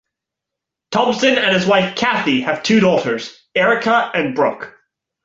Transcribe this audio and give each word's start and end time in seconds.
Thompson 0.89 1.37
and 1.37 1.53
his 1.55 1.67
wife 1.67 1.95
Cathy 1.95 2.41
have 2.41 2.63
two 2.63 2.79
daughters, 2.79 3.39
Erika 3.53 4.09
and 4.15 4.33
Brooke. 4.33 4.73